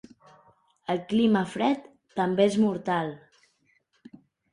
El 0.93 1.01
clima 1.11 1.43
fred 1.51 1.85
també 2.19 2.47
és 2.53 2.57
mortal. 2.63 3.13